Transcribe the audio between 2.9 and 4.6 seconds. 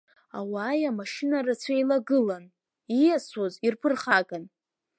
ииасуаз ирԥырхаган.